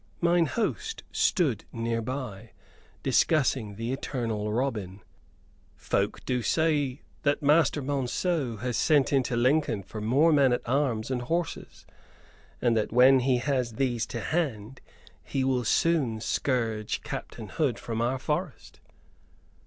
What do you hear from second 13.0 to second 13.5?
he